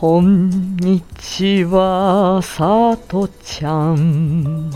[0.00, 4.70] こんにちは、さとちゃん。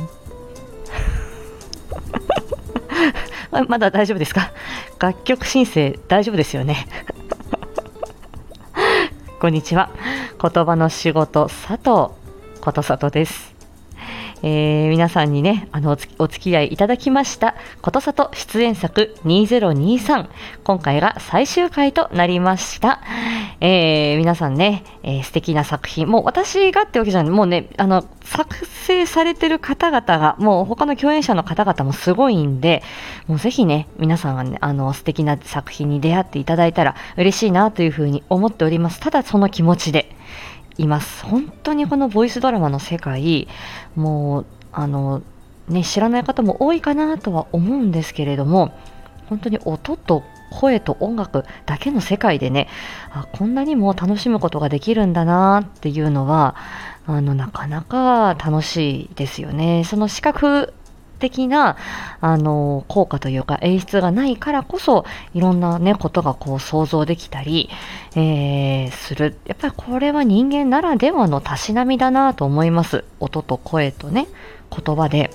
[3.68, 4.50] まだ大丈夫ですか？
[4.98, 6.88] 楽曲申請大丈夫ですよね？
[9.38, 9.90] こんにちは。
[10.42, 11.80] 言葉の仕事、佐藤
[12.60, 13.51] ことさとです。
[14.42, 20.28] えー、皆さんにね、あのお付き合いいただきました、ことさと出演作2023。
[20.64, 23.00] 今回が最終回となりました。
[23.60, 32.82] えー、皆さんね、えー、素敵な作品、もう私がってわけじゃない、もうね、あの、作成されてる方々が、もう他の共演者の方々もすごいんで、
[33.28, 38.98] もうぜひね、皆さんがね、あの、素敵な作品に出会っていただいたら嬉しいなというふうに思っております。
[38.98, 40.16] ただその気持ちで。
[40.78, 41.24] います。
[41.24, 43.48] 本当にこのボイスドラマの世界、
[43.94, 45.22] もう、あの、
[45.68, 48.72] ね、知らない方も多いかなとは思うんですけれども、
[49.28, 52.68] 本当に音と声と音楽だけの世界でね、
[53.10, 56.54] あこんなにも楽しむことができるんだなっていうのは、
[57.06, 59.84] あの、なかなか楽しいですよね。
[59.84, 60.74] その視覚
[61.22, 61.76] 的な
[62.20, 67.70] あの効果というか演出がないからこそいろんな、ね、ことがこう想像できたり、
[68.16, 69.36] えー、する。
[69.46, 73.04] やっぱりこれは人間ならではのたしなみだなと思います。
[73.20, 74.26] 音と声とね
[74.70, 75.30] 言葉で。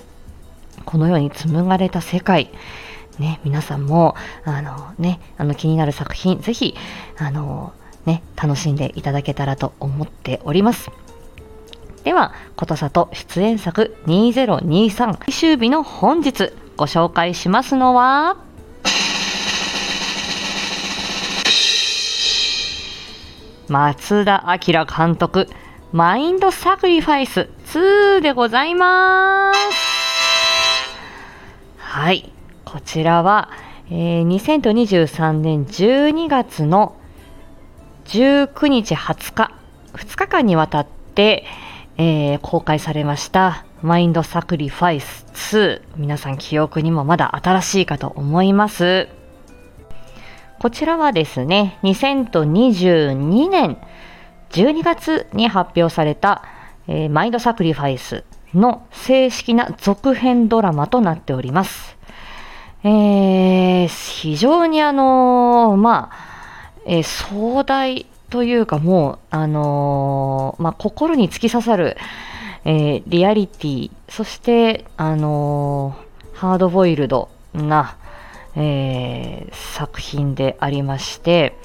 [0.84, 2.50] このように紡がれた世界。
[3.18, 6.76] ね、皆さんもあの、ね、あの気になる作品ぜひ
[7.16, 7.72] あの、
[8.06, 10.90] ね、楽しんでいただけたらと思っております。
[12.08, 18.38] では、ことさと出演作2023最終日の本日ご紹介しますのは、
[23.68, 25.50] 松田明監督、
[25.92, 29.60] マインドサクリファイス2でございます。
[31.76, 32.32] はい、
[32.64, 33.50] こちらは、
[33.90, 36.96] えー、2023年12月の
[38.06, 39.52] 19日20日、
[39.92, 41.44] 2日間にわたって、
[41.98, 49.08] えー、公開されましたマインドサクリファイス2皆さん記憶にもまだ新しいかと思います
[50.60, 53.78] こちらはですね2022年
[54.50, 56.44] 12月に発表された、
[56.86, 61.96] えー、マインドサクリファイスの正式な続編ドラマとなっております。
[62.82, 66.16] えー、非常にあのー、まあ、
[66.86, 71.96] えー、壮大というかもう、あのー、まあ、心に突き刺さる、
[72.64, 77.96] えー、リアリティ、そして、あのー、ハードボイルドな、
[78.54, 81.56] え、作品でありまして、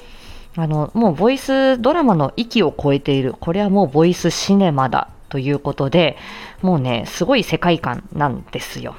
[0.56, 6.16] あの、もうボイスドラマの域を超えている、これはもうボイスシネマだということで、
[6.62, 8.96] もうね、すごい世界観なんですよ。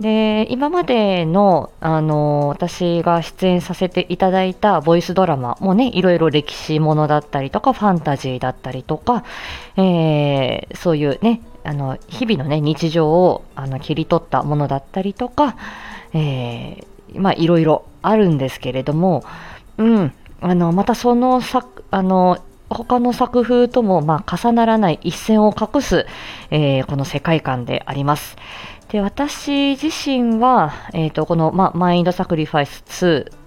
[0.00, 9.24] で今までのあの私が出演させていただいたボイスドラマもねいろいろ歴史ものだったりとかファンタジーだったりとか、
[9.76, 15.56] えー、そういうねあの日々のね日常をあの切り取ったものだったりとか、
[16.12, 19.24] えー、まあいろいろあるんですけれども、
[19.78, 26.06] うん、あのまたその作あの他の作風ともまあ重ならない一線を画す、
[26.50, 28.36] えー、この世界観であります。
[28.88, 33.46] で私自身は、えーと、この、ま、マインドサクリファイス2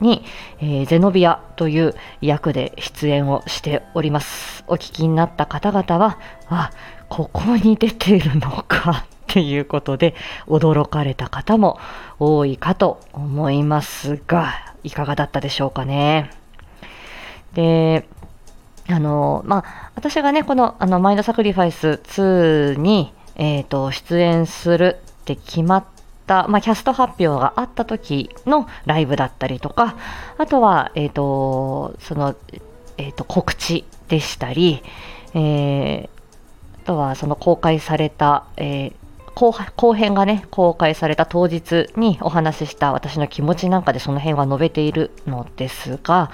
[0.00, 0.22] に、
[0.60, 4.64] えー、ゼノビアという役で出演をしております。
[4.66, 6.70] お聞きになった方々は、あ、
[7.08, 10.14] ここに出ているのか っていうことで
[10.46, 11.78] 驚かれた方も
[12.18, 16.30] 多いかと思いますが、いかがだったでしょうかね。
[17.54, 18.06] で、
[18.88, 25.84] あの、まあ、私がね、この、あの、マインドサクリファイス2に、えーと、出演するって決まっ
[26.26, 29.96] た、まあ、キャスト発表があった時のライブだったりとか
[30.38, 32.34] あとは、えーとその
[32.98, 34.82] えーと、告知でしたり、
[35.34, 36.08] えー、
[36.84, 38.92] あとはその公開された、えー
[39.36, 46.30] 後後編がね公開された当日にお話しした私の気持ちなんかでその辺は述べているのですが、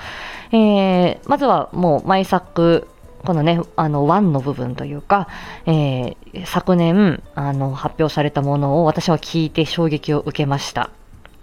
[0.52, 2.86] えー、まずはもう毎作
[3.24, 5.28] このね、あの、1の部分というか、
[5.66, 10.90] えー、昨年、あの、発表されたものを私は聞いて衝撃を受けました。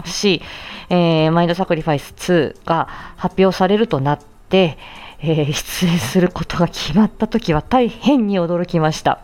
[0.06, 0.42] し、
[0.90, 4.78] えー、マインドサクリファイス2が発表されるとなって、
[5.22, 9.20] えー、出演することが決まった時は大変に驚きました。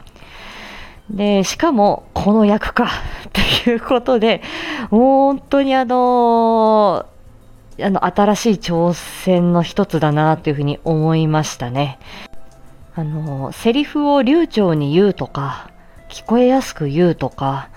[1.10, 2.90] で、しかも、この役か、
[3.66, 4.42] ということで、
[4.90, 12.00] 本当にあのー、あの、新しい挑戦の一つだなというふうに思いましたね。
[12.97, 15.69] あの、セリフを流暢に言うとか、
[16.07, 17.68] 聞こえやすく言うとか、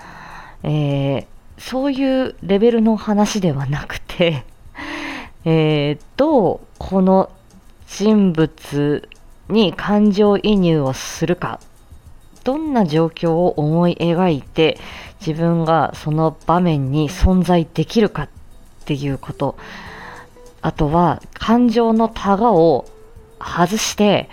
[0.63, 1.25] えー、
[1.57, 4.45] そういうレベルの話ではなくて、
[5.43, 7.29] えー、どうこの
[7.87, 9.09] 人物
[9.49, 11.59] に感情移入をするか
[12.43, 14.77] どんな状況を思い描いて
[15.25, 18.29] 自分がその場面に存在できるかっ
[18.85, 19.57] ていうこと
[20.61, 22.85] あとは感情のタガを
[23.39, 24.29] 外して、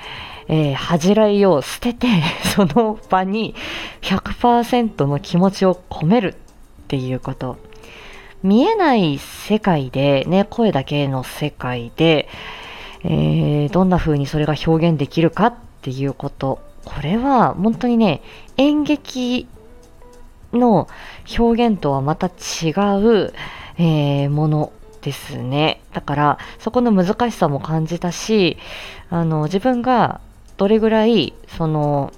[0.49, 2.07] えー、恥じらいを捨てて
[2.55, 3.55] その場に
[4.03, 7.57] 100%の気持ちを込めるっていうこと。
[8.43, 12.29] 見えない世界でね声だけの世界で、
[13.03, 16.61] えー、どんな風にそれが表現できるかっていうこと。
[16.85, 18.23] これは本当にね
[18.57, 19.49] 演劇
[20.53, 20.89] の
[21.37, 23.35] 表現とはまた違う、
[23.79, 24.73] えー、もの
[25.03, 25.81] ですね。
[25.93, 28.57] だからそこの難しさも感じたし
[29.11, 30.21] あの自分が
[30.57, 32.13] どれぐらいその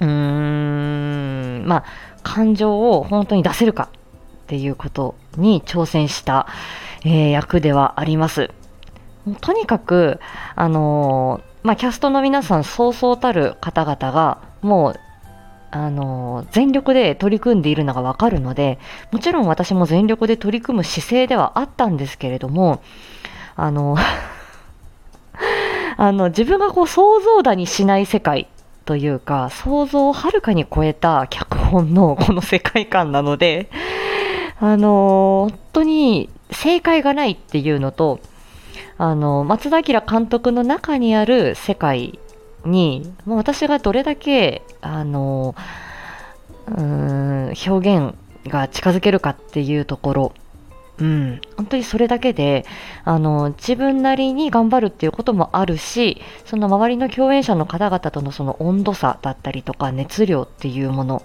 [0.00, 1.84] うーんまあ
[2.22, 3.88] 感情を本当に出せるか
[4.46, 6.46] っていうことに挑戦した、
[7.04, 8.50] えー、役ではあります。
[9.40, 10.20] とにかく、
[10.54, 15.00] あのー、まあ、キャストの皆さん、そうそうたる方々が、もう、
[15.72, 18.78] あの、全力で取り組んでいるのがわかるので、
[19.10, 22.82] もちろん私も全力で取り組む姿勢ではあったんですけれども、
[23.56, 23.96] あの
[25.96, 28.48] あの、自分がこう想像だにしない世界
[28.84, 33.70] というか、想像をはるかに超えた脚本のこの世界観なので、
[34.58, 38.20] あの本当に正解がないっていうのと、
[38.98, 42.18] あの松田明監督の中にある世界
[42.64, 45.54] に、もう私がどれだけ、あの
[46.68, 48.14] うん表現
[48.48, 50.32] が近づけるかっていうところ、
[50.98, 52.64] うん、本当にそれだけで
[53.04, 61.22] あの自分なりに頑張るっていうこともあるしその周りの共演者の方々とのその温度差だったりとか熱量っていうもの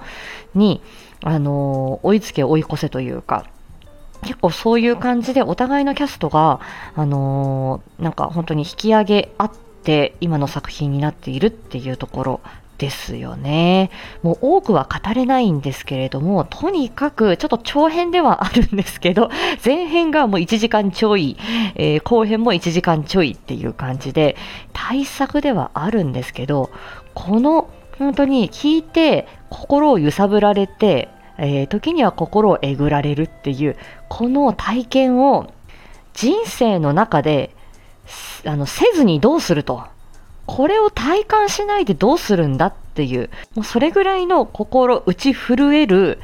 [0.55, 0.81] に
[1.23, 3.45] あの追いつけ追い越せというか
[4.23, 6.59] 結構そういう感じでお互いのキャストが、
[6.95, 9.51] あのなんか本当に引き上げ合っ
[9.83, 12.41] て今の作品になっているっていうところ
[12.81, 13.91] ですよね。
[14.23, 19.29] もう多くは語れないんですけれども、とにかくちょっと長編ではあるんですけど、
[19.63, 21.37] 前編がもう1時間ちょい、
[21.75, 24.35] えー、後編も1時間ちょいっていう感じで、
[24.73, 26.71] 大作ではあるんですけど、
[27.13, 27.69] この
[27.99, 33.77] 本当に聞いて心を揺さぶられて、えー、時には心をえぐられるっていう
[34.09, 35.53] この体験を
[36.15, 37.55] 人生の中で
[38.43, 39.83] あのせずにどうすると
[40.51, 46.19] これを体感しないでどうするんだっていうもうそれぐらいの心打ち震える、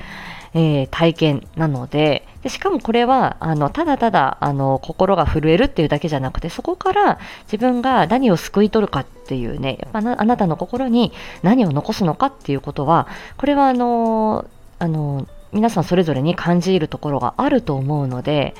[0.53, 13.07] えー、体験なのででしかもこれはあのただただあの心が震えるっていうだけじゃなくてそこから自分が何を救い取るかっていうねやっぱあなたの心に何を残すのかっていうことは
[13.37, 14.45] これはあの
[14.79, 18.55] あの皆さんそれぞれに感じるところがあると思うので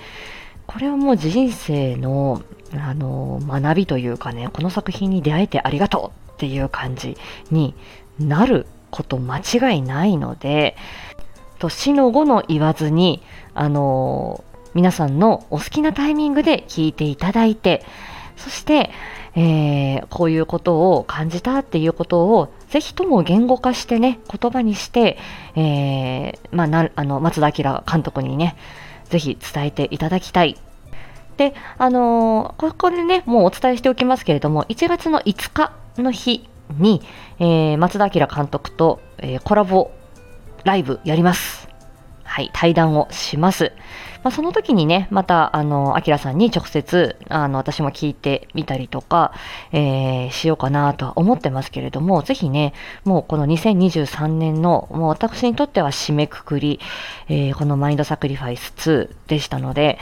[0.67, 2.43] これはもう人生の
[2.73, 7.17] あの学びというかねこの作品に出会えてありがとうっていう感じ
[7.49, 7.73] に
[8.19, 10.75] なること間違いないので
[11.59, 13.23] 年の後の言わずに
[13.53, 14.43] あの
[14.73, 17.83] 皆さんのお好きなタイミングで聞いていただいて
[18.35, 18.91] そして、
[19.35, 25.17] えー、こういうことを感じたっていうことをぜひとも言語化してね言葉にして、
[25.55, 28.55] えー、まあ、なあの松田明監督にね
[29.09, 30.57] ぜひ伝えていただきたい
[31.37, 37.01] で、あのー、ここでね、もうお伝えしておきますけれども、1月の5日の日に、
[37.39, 39.91] えー、松田明監督と、えー、コラボ
[40.63, 41.66] ライブやります。
[42.37, 43.71] はい、対談をします。
[44.21, 49.33] まあ、その時にね、また、あの、アキラさんに直接、あの、私も聞いてみたりとか、
[49.71, 52.75] えー、しようかなとは思ってますけれども、ぜひね、
[53.05, 56.79] もうこの2023年の、もう私にとっては締めくくり、
[57.27, 59.97] えー、このマインドサクリファイス2でしたので、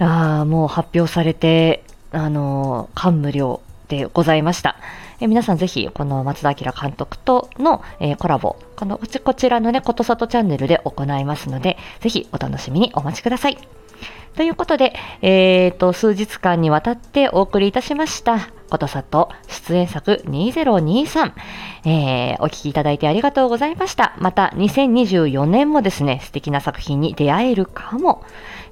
[0.00, 4.74] あもう発表されて、あの感無量でございました。
[5.24, 13.56] え皆さんぜひ、この松田明監督との、え、コラボ、このこちらのね、ことさとチャンネルで行いますので、ぜひお楽しみにお待ちください。
[14.36, 21.32] ということで、えーと、数日間にわたってお送りいたしました、ことさと出演作2023、
[21.86, 24.14] えー、お聴きいただいてありがとうございました。
[24.18, 28.24] また2024年もですね、素敵な作品に出会えるかも。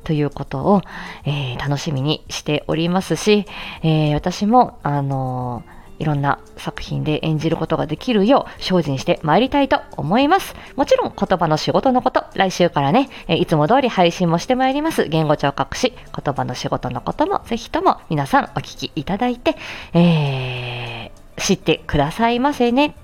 [0.04, 0.82] ということを、
[1.24, 3.46] えー、楽しみにしておりますし、
[3.82, 5.62] えー、私も、あの
[6.02, 10.56] いろんな作品で演じることができるよう精進してまいりたいと思います。
[10.74, 15.04] もちろん言葉の仕事のこと、来週からね、えいつも通り配信もしてまいります。
[15.04, 19.54] 言語聴覚士、言葉の仕事のこともぜひとも皆さんお聞きいただいて、
[19.94, 22.96] えー、知ってくださいませね。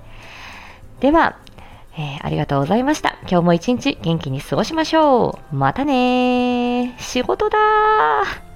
[0.98, 1.36] では、
[1.96, 3.16] えー、ありがとうございました。
[3.22, 5.54] 今日も一日元気に過ごしましょう。
[5.54, 8.47] またね仕事だ